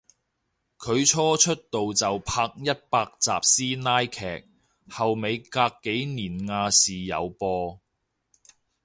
[0.79, 4.47] 佢初出道就拍一百集師奶劇，
[4.89, 7.79] 後尾隔幾年亞視有播